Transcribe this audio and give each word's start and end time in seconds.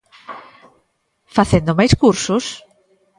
Facendo 1.35 1.77
máis 1.79 1.93
cursos? 2.01 2.43